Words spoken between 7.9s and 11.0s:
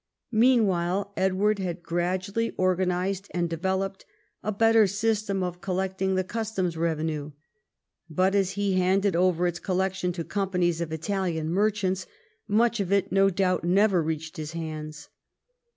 But as he handed over its collection to companies of